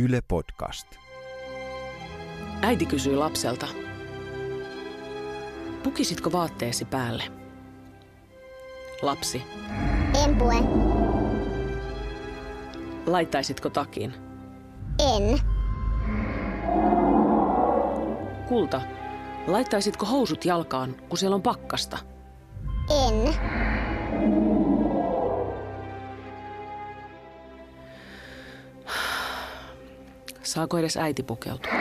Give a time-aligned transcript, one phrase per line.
[0.00, 0.86] Yle Podcast.
[2.62, 3.66] Äiti kysyy lapselta.
[5.82, 7.22] Pukisitko vaatteesi päälle?
[9.02, 9.42] Lapsi.
[10.24, 10.54] En pue.
[13.06, 14.14] Laittaisitko takin?
[14.98, 15.40] En.
[18.48, 18.80] Kulta.
[19.46, 21.98] Laittaisitko housut jalkaan, kun siellä on pakkasta?
[22.90, 23.34] En.
[30.50, 31.72] Saako edes äiti pukeutua?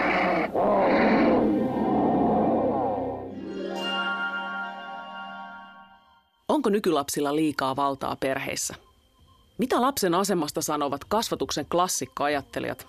[6.47, 8.75] Onko nykylapsilla liikaa valtaa perheissä?
[9.57, 12.87] Mitä lapsen asemasta sanovat kasvatuksen klassikkoajattelijat?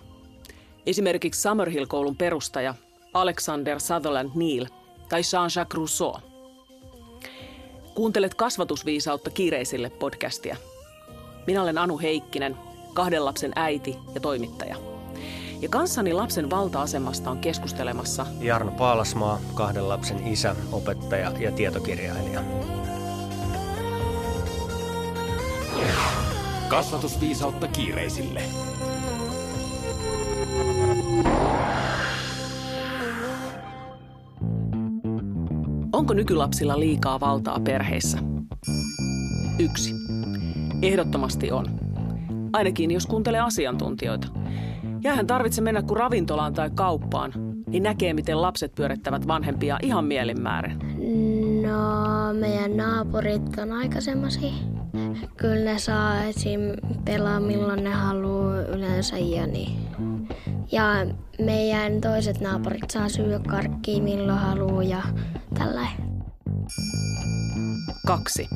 [0.85, 2.75] Esimerkiksi Summerhill-koulun perustaja
[3.13, 4.65] Alexander Sutherland Neal
[5.09, 6.13] tai Jean-Jacques Rousseau.
[7.95, 10.57] Kuuntelet kasvatusviisautta kiireisille podcastia.
[11.47, 12.57] Minä olen Anu Heikkinen,
[12.93, 14.90] kahden lapsen äiti ja toimittaja.
[15.61, 22.41] Ja kanssani lapsen valta-asemasta on keskustelemassa Jarno Paalasmaa, kahden lapsen isä, opettaja ja tietokirjailija.
[26.67, 28.43] Kasvatusviisautta kiireisille.
[35.93, 38.17] Onko nykylapsilla liikaa valtaa perheissä?
[39.59, 39.93] Yksi.
[40.81, 41.70] Ehdottomasti on.
[42.53, 44.27] Ainakin jos kuuntelee asiantuntijoita.
[45.03, 47.33] Jäähän tarvitse mennä kuin ravintolaan tai kauppaan,
[47.67, 50.79] niin näkee, miten lapset pyörittävät vanhempia ihan mielinmäärin.
[51.61, 54.51] No, meidän naapurit on aika semmosia.
[55.37, 56.59] Kyllä ne saa esim.
[57.05, 59.87] pelaa milloin ne haluaa yleensä ja niin.
[60.71, 60.83] Ja
[61.45, 65.01] meidän toiset naapurit saa syödä karkkia milloin haluaa ja
[65.57, 65.87] tällä.
[68.07, 68.47] Kaksi.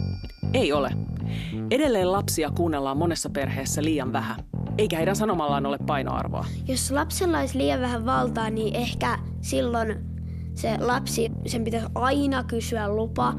[0.53, 0.89] Ei ole.
[1.71, 4.35] Edelleen lapsia kuunnellaan monessa perheessä liian vähän,
[4.77, 6.45] eikä heidän sanomallaan ole painoarvoa.
[6.67, 10.15] Jos lapsella olisi liian vähän valtaa, niin ehkä silloin
[10.53, 13.33] se lapsi, sen pitäisi aina kysyä lupa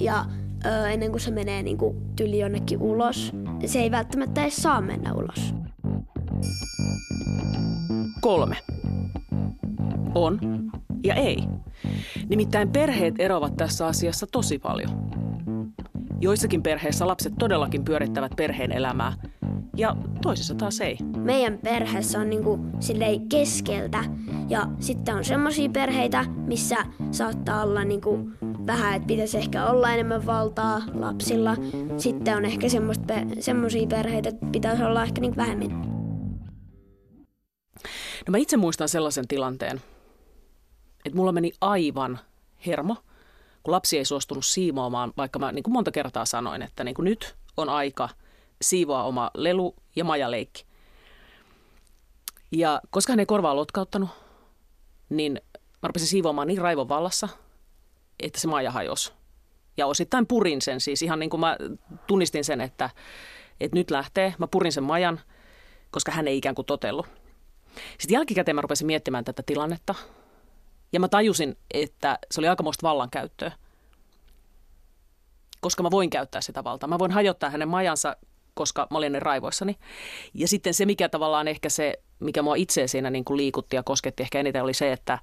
[0.00, 0.24] ja
[0.66, 3.32] ö, ennen kuin se menee niin kuin tyli jonnekin ulos.
[3.66, 5.54] Se ei välttämättä edes saa mennä ulos.
[8.20, 8.56] Kolme.
[10.14, 10.38] On
[11.04, 11.44] ja ei.
[12.28, 15.09] Nimittäin perheet eroavat tässä asiassa tosi paljon.
[16.20, 19.12] Joissakin perheissä lapset todellakin pyörittävät perheen elämää,
[19.76, 20.98] ja toisissa taas ei.
[21.16, 24.04] Meidän perheessä on niinku silleen keskeltä
[24.48, 26.76] ja sitten on semmoisia perheitä, missä
[27.10, 28.30] saattaa olla niinku
[28.66, 31.56] vähän, että pitäisi ehkä olla enemmän valtaa lapsilla.
[31.96, 32.66] Sitten on ehkä
[33.40, 35.70] semmoisia perheitä, että pitäisi olla ehkä niinku vähemmän.
[38.26, 39.80] No mä itse muistan sellaisen tilanteen,
[41.04, 42.18] että mulla meni aivan
[42.66, 42.96] hermo,
[43.62, 47.04] kun lapsi ei suostunut siivoamaan, vaikka mä niin kuin monta kertaa sanoin, että niin kuin
[47.04, 48.08] nyt on aika
[48.62, 50.64] siivoa oma lelu ja majaleikki.
[52.52, 54.10] Ja koska hän ei korvaa lotkauttanut,
[55.08, 55.40] niin
[55.82, 57.28] mä rupesin siivoamaan niin raivon vallassa,
[58.20, 59.12] että se maja hajosi.
[59.76, 61.56] Ja osittain purin sen siis, ihan niin kuin mä
[62.06, 62.90] tunnistin sen, että,
[63.60, 64.34] että nyt lähtee.
[64.38, 65.20] Mä purin sen majan,
[65.90, 67.06] koska hän ei ikään kuin totellut.
[67.98, 69.94] Sitten jälkikäteen mä rupesin miettimään tätä tilannetta.
[70.92, 73.52] Ja mä tajusin, että se oli aikamoista vallankäyttöä.
[75.60, 76.88] Koska mä voin käyttää sitä valtaa.
[76.88, 78.16] Mä voin hajottaa hänen majansa,
[78.54, 79.76] koska mä olin ne raivoissani.
[80.34, 83.82] Ja sitten se, mikä tavallaan ehkä se, mikä mua itse siinä niin kuin liikutti ja
[83.82, 85.18] kosketti ehkä eniten, oli se, että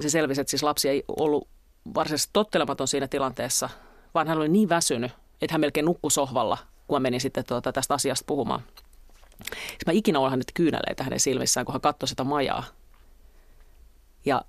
[0.00, 1.48] se selvisi, että siis lapsi ei ollut
[1.94, 3.68] varsinaisesti tottelematon siinä tilanteessa,
[4.14, 7.72] vaan hän oli niin väsynyt, että hän melkein nukkui sohvalla, kun mä menin sitten tuota
[7.72, 8.62] tästä asiasta puhumaan.
[9.68, 12.64] Siis mä ikinä olen nyt kyyneleitä hänen silmissään, kun hän katsoi sitä majaa.
[14.24, 14.44] Ja,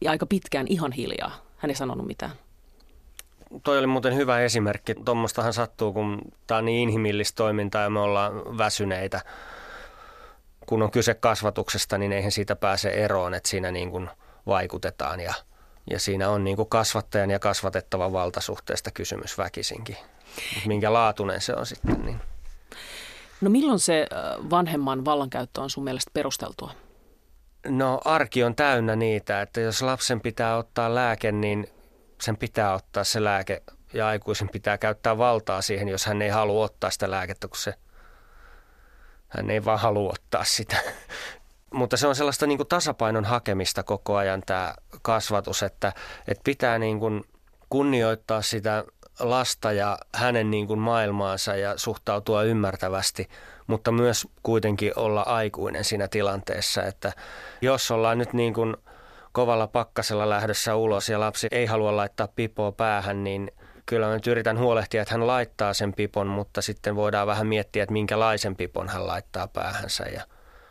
[0.00, 1.36] ja aika pitkään ihan hiljaa.
[1.56, 2.32] Hän ei sanonut mitään.
[3.62, 4.94] Toi oli muuten hyvä esimerkki.
[5.04, 9.20] Tuommoistahan sattuu, kun tämä on niin inhimillistä toimintaa ja me ollaan väsyneitä.
[10.66, 14.10] Kun on kyse kasvatuksesta, niin eihän siitä pääse eroon, että siinä niin kuin
[14.46, 15.34] vaikutetaan ja,
[15.90, 19.96] ja siinä on niin kuin kasvattajan ja kasvatettavan valtasuhteesta kysymys väkisinkin.
[20.66, 22.20] Minkä laatuinen se on sitten, niin–
[23.40, 24.06] No milloin se
[24.50, 26.72] vanhemman vallankäyttö on sun mielestä perusteltua?
[27.68, 31.66] No arki on täynnä niitä, että jos lapsen pitää ottaa lääke, niin
[32.20, 33.62] sen pitää ottaa se lääke
[33.92, 37.74] ja aikuisen pitää käyttää valtaa siihen, jos hän ei halua ottaa sitä lääkettä, kun se,
[39.28, 40.76] hän ei vaan halua ottaa sitä.
[41.70, 45.92] Mutta se on sellaista niin kuin tasapainon hakemista koko ajan tämä kasvatus, että,
[46.28, 47.24] että pitää niin kuin
[47.70, 48.84] kunnioittaa sitä
[49.20, 53.28] lasta ja hänen niin kuin maailmaansa ja suhtautua ymmärtävästi,
[53.66, 57.12] mutta myös kuitenkin olla aikuinen siinä tilanteessa, että
[57.60, 58.76] jos ollaan nyt niin kuin
[59.32, 63.50] kovalla pakkasella lähdössä ulos ja lapsi ei halua laittaa pipoa päähän, niin
[63.86, 67.82] kyllä mä nyt yritän huolehtia, että hän laittaa sen pipon, mutta sitten voidaan vähän miettiä,
[67.82, 70.04] että minkälaisen pipon hän laittaa päähänsä.
[70.04, 70.22] Ja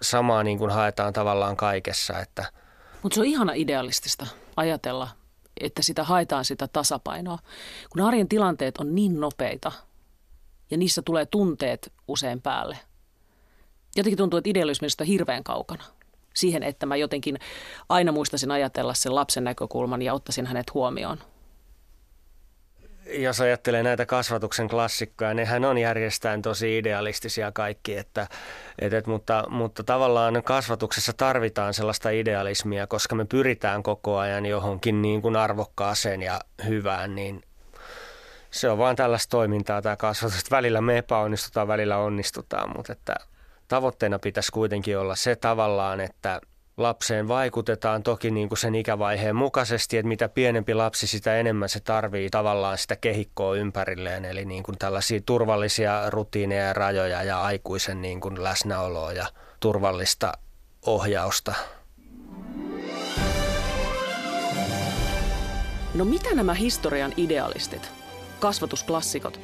[0.02, 2.46] samaa niin kuin haetaan tavallaan kaikessa, että
[3.04, 5.08] Mutta se on ihana idealistista ajatella,
[5.60, 7.40] että sitä haetaan sitä tasapainoa.
[7.90, 9.72] Kun arjen tilanteet on niin nopeita
[10.72, 12.78] ja niissä tulee tunteet usein päälle.
[13.96, 15.84] Jotenkin tuntuu, että idealismista hirveän kaukana.
[16.34, 17.40] Siihen, että mä jotenkin
[17.90, 21.18] aina muistaisin ajatella sen lapsen näkökulman ja ottaisin hänet huomioon.
[23.14, 28.28] Jos ajattelee näitä kasvatuksen klassikkoja, nehän on järjestään tosi idealistisia kaikki, että,
[28.80, 35.02] et, et, mutta, mutta tavallaan kasvatuksessa tarvitaan sellaista idealismia, koska me pyritään koko ajan johonkin
[35.02, 37.42] niin kuin arvokkaaseen ja hyvään, niin
[38.52, 40.40] se on vaan tällaista toimintaa tämä kasvatus.
[40.40, 43.16] että Välillä me epäonnistutaan, välillä onnistutaan, mutta että
[43.68, 46.42] tavoitteena pitäisi kuitenkin olla se tavallaan, että
[46.78, 51.80] lapseen vaikutetaan toki niin kuin sen ikävaiheen mukaisesti, että mitä pienempi lapsi, sitä enemmän se
[51.80, 58.02] tarvii tavallaan sitä kehikkoa ympärilleen, eli niin kuin tällaisia turvallisia rutiineja ja rajoja ja aikuisen
[58.02, 59.28] niin kuin läsnäoloa ja
[59.60, 60.34] turvallista
[60.86, 61.54] ohjausta.
[65.94, 67.92] No mitä nämä historian idealistit,
[68.40, 69.40] kasvatusklassikot,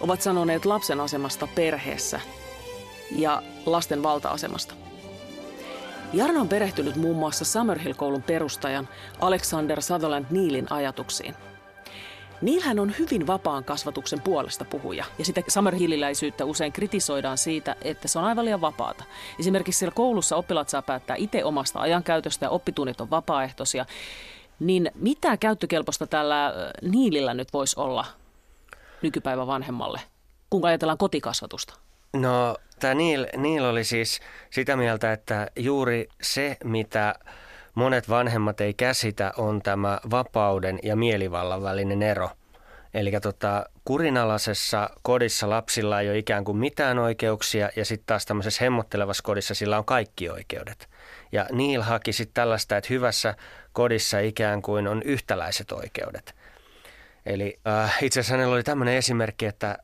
[0.00, 2.20] ovat sanoneet lapsen asemasta perheessä
[3.10, 4.83] ja lasten valta-asemasta?
[6.14, 8.88] Jarno on perehtynyt muun muassa Summerhill-koulun perustajan
[9.20, 11.34] Alexander Sutherland Neilin ajatuksiin.
[12.42, 18.18] Neilhän on hyvin vapaan kasvatuksen puolesta puhuja, ja sitä Summerhilliläisyyttä usein kritisoidaan siitä, että se
[18.18, 19.04] on aivan liian vapaata.
[19.40, 23.86] Esimerkiksi siellä koulussa oppilaat saa päättää itse omasta ajankäytöstä ja oppitunnit on vapaaehtoisia.
[24.60, 26.52] Niin mitä käyttökelpoista tällä
[26.82, 28.04] Niilillä nyt voisi olla
[29.02, 30.00] nykypäivän vanhemmalle,
[30.50, 31.83] kun ajatellaan kotikasvatusta?
[32.14, 34.20] No tämä Neil, Neil oli siis
[34.50, 37.14] sitä mieltä, että juuri se, mitä
[37.74, 42.30] monet vanhemmat ei käsitä, on tämä vapauden ja mielivallan välinen ero.
[42.94, 48.64] Eli tota, kurinalaisessa kodissa lapsilla ei ole ikään kuin mitään oikeuksia ja sitten taas tämmöisessä
[48.64, 50.88] hemmottelevassa kodissa sillä on kaikki oikeudet.
[51.32, 53.34] Ja Neil haki sitten tällaista, että hyvässä
[53.72, 56.34] kodissa ikään kuin on yhtäläiset oikeudet.
[57.26, 59.78] Eli äh, itse asiassa hänellä oli tämmöinen esimerkki, että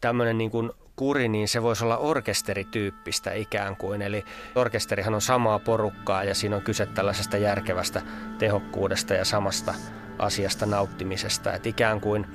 [0.00, 4.02] tämmöinen niin kuin kuri, niin se voisi olla orkesterityyppistä ikään kuin.
[4.02, 4.24] Eli
[4.54, 8.02] orkesterihan on samaa porukkaa ja siinä on kyse tällaisesta järkevästä
[8.38, 9.74] tehokkuudesta ja samasta
[10.18, 11.52] asiasta nauttimisesta.
[11.52, 12.26] Että ikään kuin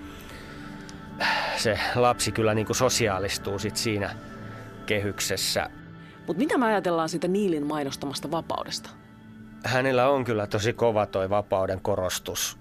[1.57, 4.15] se lapsi kyllä niin kuin sosiaalistuu sit siinä
[4.85, 5.69] kehyksessä.
[6.27, 8.89] Mutta mitä me ajatellaan siitä Niilin mainostamasta vapaudesta?
[9.63, 12.57] Hänellä on kyllä tosi kova toi vapauden korostus,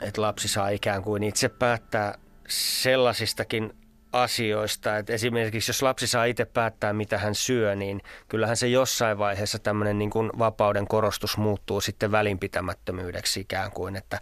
[0.00, 2.18] että lapsi saa ikään kuin itse päättää
[2.48, 3.77] sellaisistakin
[4.12, 4.96] asioista.
[4.96, 9.58] Et esimerkiksi jos lapsi saa itse päättää, mitä hän syö, niin kyllähän se jossain vaiheessa
[9.58, 14.20] tämmöinen niin kuin vapauden korostus muuttuu sitten välinpitämättömyydeksi ikään kuin, että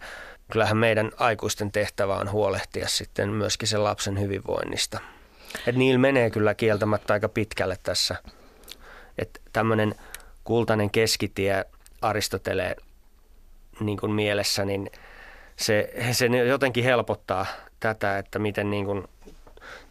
[0.51, 4.99] kyllähän meidän aikuisten tehtävä on huolehtia sitten myöskin sen lapsen hyvinvoinnista.
[5.67, 8.15] Et niillä menee kyllä kieltämättä aika pitkälle tässä.
[9.17, 9.95] Että tämmöinen
[10.43, 11.65] kultainen keskitie
[12.01, 12.75] Aristoteleen
[13.79, 14.91] niin kuin mielessä, niin
[15.55, 17.45] se, se jotenkin helpottaa
[17.79, 19.07] tätä, että miten niin kuin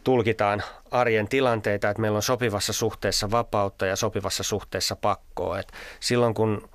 [0.03, 5.59] tulkitaan arjen tilanteita, että meillä on sopivassa suhteessa vapautta ja sopivassa suhteessa pakkoa.
[5.59, 6.69] Et silloin kun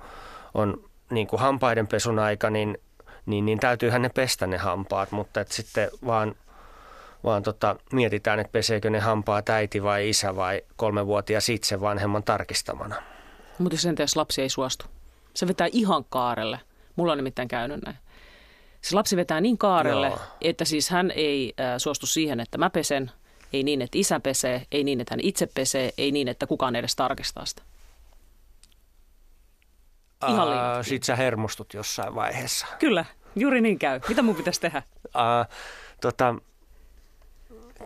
[0.53, 2.77] on niin kuin hampaiden pesun aika, niin,
[3.25, 6.35] niin, niin täytyyhän ne pestä ne hampaat, mutta et sitten vaan,
[7.23, 12.95] vaan tota, mietitään, että peseekö ne hampaat äiti vai isä vai kolmevuotias itse vanhemman tarkistamana.
[13.59, 14.85] Mutta sen jos lapsi ei suostu.
[15.33, 16.59] Se vetää ihan kaarelle.
[16.95, 17.97] Mulla on nimittäin käynyt näin.
[18.83, 20.19] Se lapsi vetää niin kaarelle, Joo.
[20.41, 23.11] että siis hän ei äh, suostu siihen, että mä pesen,
[23.53, 26.75] ei niin, että isä pesee, ei niin, että hän itse pesee, ei niin, että kukaan
[26.75, 27.61] edes tarkistaa sitä.
[30.27, 30.83] Ihan liian.
[30.83, 32.67] Sitten sä hermostut jossain vaiheessa.
[32.79, 33.99] Kyllä, juuri niin käy.
[34.07, 34.83] Mitä mun pitäisi tehdä?
[35.13, 35.45] Ää,
[36.01, 36.35] tota,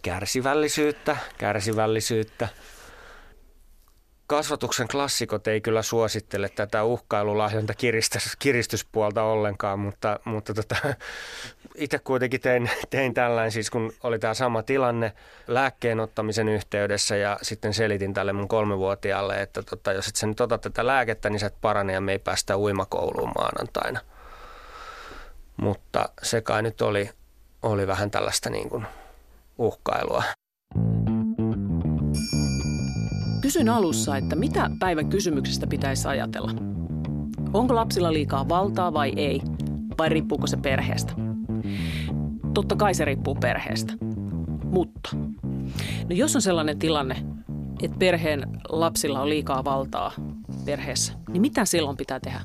[0.02, 2.48] kärsivällisyyttä, kärsivällisyyttä.
[4.28, 10.76] Kasvatuksen klassikot ei kyllä suosittele tätä uhkailulahjonta kiristys, kiristyspuolta ollenkaan, mutta, mutta tota,
[11.76, 15.14] itse kuitenkin tein, tein tällainen, siis kun oli tämä sama tilanne
[15.48, 20.42] lääkkeen ottamisen yhteydessä ja sitten selitin tälle mun kolmevuotiaalle, että tota, jos et sä nyt
[20.42, 24.00] ota tätä lääkettä, niin sä et parane ja me ei päästä uimakouluun maanantaina.
[25.58, 27.10] Mutta se kai nyt oli,
[27.62, 28.88] oli vähän tällaista niin kuin
[29.58, 30.24] uhkailua.
[33.42, 36.52] Kysyin alussa, että mitä päivän kysymyksestä pitäisi ajatella.
[37.54, 39.42] Onko lapsilla liikaa valtaa vai ei?
[39.98, 41.14] Vai riippuuko se perheestä?
[42.54, 43.94] Totta kai se riippuu perheestä.
[44.64, 45.10] Mutta
[46.04, 47.16] no jos on sellainen tilanne,
[47.82, 50.12] että perheen lapsilla on liikaa valtaa
[50.66, 52.42] perheessä, niin mitä silloin pitää tehdä?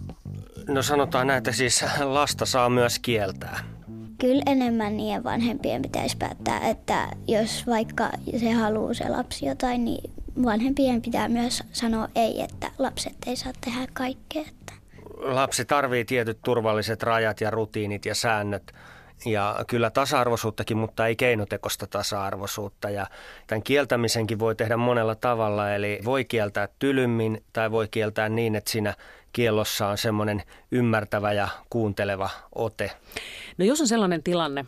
[0.68, 3.58] No sanotaan näin, että siis lasta saa myös kieltää.
[4.18, 10.10] Kyllä enemmän niiden vanhempien pitäisi päättää, että jos vaikka se haluaa se lapsi jotain, niin
[10.44, 14.42] vanhempien pitää myös sanoa ei, että lapset ei saa tehdä kaikkea.
[14.48, 14.72] Että.
[15.16, 18.72] Lapsi tarvii tietyt turvalliset rajat ja rutiinit ja säännöt
[19.26, 22.90] ja kyllä tasa-arvoisuuttakin, mutta ei keinotekosta tasa-arvoisuutta.
[22.90, 23.06] Ja
[23.46, 28.70] tämän kieltämisenkin voi tehdä monella tavalla, eli voi kieltää tylymmin tai voi kieltää niin, että
[28.70, 28.94] siinä
[29.32, 32.90] kiellossa on semmoinen ymmärtävä ja kuunteleva ote.
[33.58, 34.64] No jos on sellainen tilanne,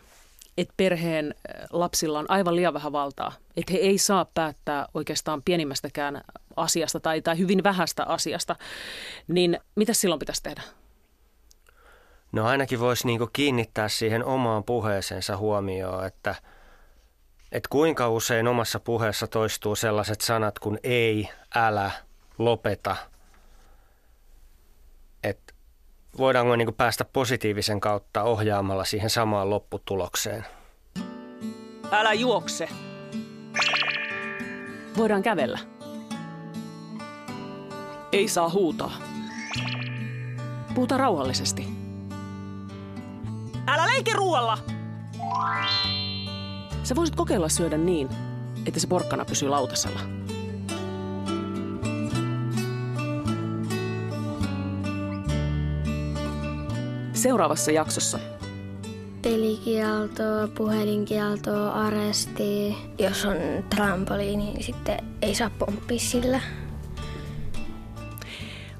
[0.57, 1.35] että perheen
[1.69, 6.21] lapsilla on aivan liian vähän valtaa, että he ei saa päättää oikeastaan pienimmästäkään
[6.55, 8.55] asiasta tai, tai hyvin vähästä asiasta,
[9.27, 10.61] niin mitä silloin pitäisi tehdä?
[12.31, 16.35] No ainakin voisi niinku kiinnittää siihen omaan puheeseensa huomioon, että,
[17.51, 21.91] että kuinka usein omassa puheessa toistuu sellaiset sanat kuin ei, älä,
[22.37, 22.95] lopeta.
[25.23, 25.53] Että
[26.17, 30.45] voidaanko niinku päästä positiivisen kautta ohjaamalla siihen samaan lopputulokseen.
[31.91, 32.69] Älä juokse.
[34.97, 35.59] Voidaan kävellä.
[38.11, 38.91] Ei saa huutaa.
[40.75, 41.67] Puhuta rauhallisesti.
[43.67, 44.57] Älä leike ruoalla!
[46.83, 48.09] Sä voisit kokeilla syödä niin,
[48.65, 49.99] että se porkkana pysyy lautasella.
[57.25, 58.19] Seuraavassa jaksossa
[59.21, 60.23] Pelikielto,
[60.57, 62.75] puhelinkielto, aresti.
[62.99, 63.37] Jos on
[63.75, 66.41] trampoliini, niin sitten ei saa pomppia sillä.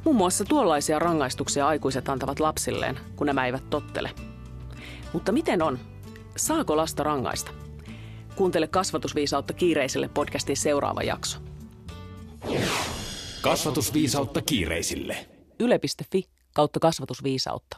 [0.03, 4.11] Muun muassa tuollaisia rangaistuksia aikuiset antavat lapsilleen, kun nämä eivät tottele–
[5.15, 5.79] mutta miten on?
[6.37, 7.51] Saako lasta rangaista?
[8.35, 11.39] Kuuntele kasvatusviisautta kiireiselle podcastin seuraava jakso.
[13.41, 15.27] Kasvatusviisautta kiireisille.
[15.59, 16.23] Yle.fi
[16.53, 17.77] kautta kasvatusviisautta.